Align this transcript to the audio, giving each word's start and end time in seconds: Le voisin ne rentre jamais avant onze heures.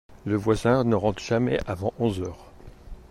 Le 0.25 0.35
voisin 0.35 0.83
ne 0.83 0.95
rentre 0.95 1.21
jamais 1.21 1.59
avant 1.67 1.93
onze 1.99 2.21
heures. 2.21 2.47